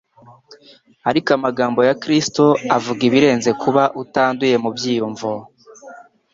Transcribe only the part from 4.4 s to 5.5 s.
mu byiyumviro